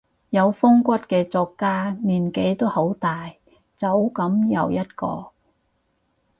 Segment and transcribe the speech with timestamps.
[0.31, 3.35] 有風骨嘅作家年紀都好大，
[3.75, 5.27] 走噉又一個